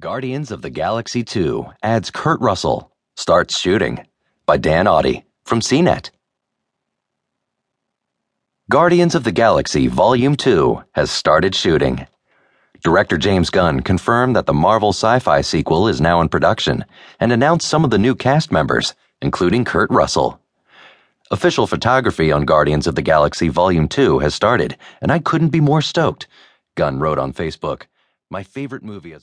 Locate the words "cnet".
5.60-6.10